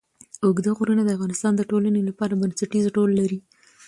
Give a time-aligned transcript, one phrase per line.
[0.45, 3.39] اوږده غرونه د افغانستان د ټولنې لپاره بنسټيز رول لري.